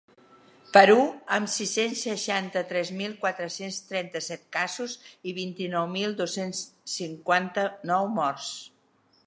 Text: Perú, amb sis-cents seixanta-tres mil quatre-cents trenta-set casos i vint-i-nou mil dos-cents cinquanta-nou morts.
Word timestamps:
Perú, 0.75 0.95
amb 1.35 1.51
sis-cents 1.55 1.99
seixanta-tres 2.07 2.91
mil 3.03 3.13
quatre-cents 3.25 3.77
trenta-set 3.91 4.49
casos 4.57 4.95
i 5.33 5.37
vint-i-nou 5.41 5.87
mil 5.99 6.19
dos-cents 6.23 6.63
cinquanta-nou 6.97 8.13
morts. 8.21 8.51